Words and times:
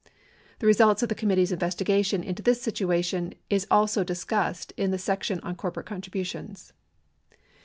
The 0.57 0.65
results 0.65 1.03
of 1.03 1.09
the 1.09 1.13
committee's 1.13 1.51
investigation 1.51 2.23
into 2.23 2.41
this 2.41 2.59
situation 2.59 3.35
is 3.51 3.67
also 3.69 4.03
discussed 4.03 4.73
in 4.75 4.89
the 4.89 4.97
section 4.97 5.39
on 5.41 5.55
cor 5.55 5.71
porate 5.71 5.85
contributions. 5.85 6.73